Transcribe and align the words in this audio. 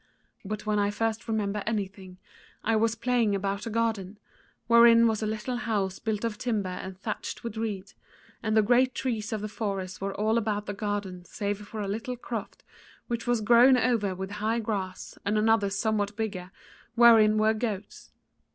But 0.43 0.65
when 0.65 0.79
I 0.79 0.89
first 0.89 1.27
remember 1.27 1.61
anything, 1.67 2.17
I 2.63 2.75
was 2.75 2.95
playing 2.95 3.35
about 3.35 3.67
a 3.67 3.69
garden, 3.69 4.17
wherein 4.65 5.05
was 5.05 5.21
a 5.21 5.27
little 5.27 5.57
house 5.57 5.99
built 5.99 6.23
of 6.23 6.39
timber 6.39 6.69
and 6.71 6.97
thatched 6.97 7.43
with 7.43 7.55
reed, 7.55 7.93
and 8.41 8.57
the 8.57 8.63
great 8.63 8.95
trees 8.95 9.31
of 9.31 9.41
the 9.41 9.47
forest 9.47 10.01
were 10.01 10.15
all 10.19 10.39
about 10.39 10.65
the 10.65 10.73
garden 10.73 11.23
save 11.25 11.67
for 11.67 11.81
a 11.81 11.87
little 11.87 12.15
croft 12.17 12.63
which 13.05 13.27
was 13.27 13.41
grown 13.41 13.77
over 13.77 14.15
with 14.15 14.31
high 14.41 14.57
grass 14.57 15.19
and 15.23 15.37
another 15.37 15.69
somewhat 15.69 16.15
bigger, 16.15 16.49
wherein 16.95 17.37
were 17.37 17.53
goats. 17.53 18.11